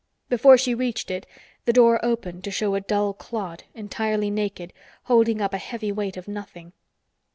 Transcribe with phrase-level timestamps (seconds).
[0.29, 1.27] Before she reached it,
[1.65, 6.17] the door opened to show a dull clod, entirely naked, holding up a heavy weight
[6.17, 6.73] of nothing.